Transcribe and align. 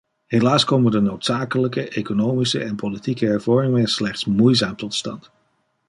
Helaas 0.27 0.63
komen 0.63 0.91
de 0.91 0.99
noodzakelijke, 1.01 1.89
economische 1.89 2.63
en 2.63 2.75
politieke 2.75 3.25
hervormingen 3.25 3.87
slechts 3.89 4.25
moeizaam 4.25 4.75
tot 4.75 4.93
stand. 4.93 5.31